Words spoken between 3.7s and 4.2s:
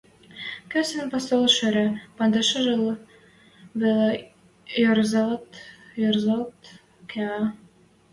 веле